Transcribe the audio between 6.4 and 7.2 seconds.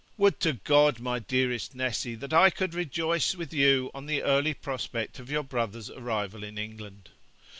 in England.